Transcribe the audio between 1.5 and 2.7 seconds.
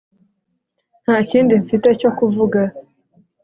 mfite cyo kuvuga